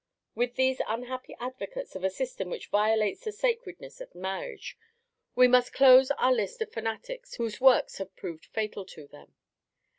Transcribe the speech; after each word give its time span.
With 0.33 0.55
these 0.55 0.81
unhappy 0.87 1.35
advocates 1.39 1.95
of 1.95 2.03
a 2.03 2.09
system 2.09 2.49
which 2.49 2.69
violates 2.69 3.23
the 3.23 3.31
sacredness 3.31 4.01
of 4.01 4.15
marriage, 4.15 4.75
we 5.35 5.47
must 5.47 5.73
close 5.73 6.09
our 6.17 6.33
list 6.33 6.59
of 6.63 6.73
fanatics 6.73 7.35
whose 7.35 7.61
works 7.61 7.99
have 7.99 8.15
proved 8.15 8.47
fatal 8.47 8.83
to 8.83 9.05
them. 9.05 9.35